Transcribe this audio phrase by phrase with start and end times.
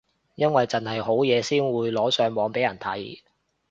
[0.33, 3.21] 因為剩係好嘢先會擺上網俾人睇